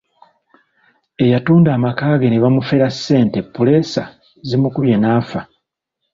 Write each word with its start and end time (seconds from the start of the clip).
Eyatunda 1.23 1.69
amaka 1.77 2.07
ge 2.19 2.27
ne 2.29 2.41
bamufera 2.43 2.87
ssente 2.95 3.37
puleesa 3.53 4.03
zimukubye 4.47 4.95
n’afa. 4.99 5.39